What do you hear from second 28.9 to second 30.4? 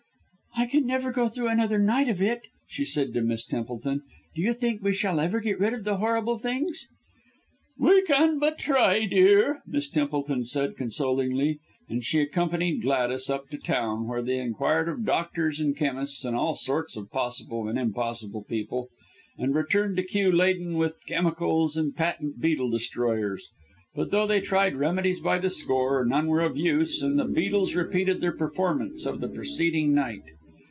of the preceding night.